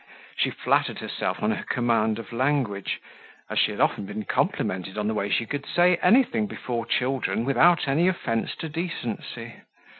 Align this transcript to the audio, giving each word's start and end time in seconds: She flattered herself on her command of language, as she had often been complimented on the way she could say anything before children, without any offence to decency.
She 0.35 0.49
flattered 0.49 0.97
herself 0.97 1.43
on 1.43 1.51
her 1.51 1.61
command 1.63 2.17
of 2.17 2.33
language, 2.33 2.99
as 3.51 3.59
she 3.59 3.69
had 3.69 3.79
often 3.79 4.07
been 4.07 4.25
complimented 4.25 4.97
on 4.97 5.07
the 5.07 5.13
way 5.13 5.29
she 5.29 5.45
could 5.45 5.67
say 5.67 5.97
anything 5.97 6.47
before 6.47 6.87
children, 6.87 7.45
without 7.45 7.87
any 7.87 8.07
offence 8.07 8.55
to 8.55 8.67
decency. 8.67 9.57